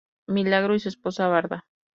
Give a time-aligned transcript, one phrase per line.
[0.27, 1.67] Milagro y su esposa Barda.